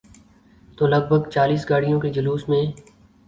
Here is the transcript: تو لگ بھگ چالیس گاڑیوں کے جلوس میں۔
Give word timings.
تو 0.77 0.87
لگ 0.87 1.03
بھگ 1.09 1.29
چالیس 1.29 1.69
گاڑیوں 1.69 1.99
کے 2.01 2.09
جلوس 2.09 2.47
میں۔ 2.49 2.65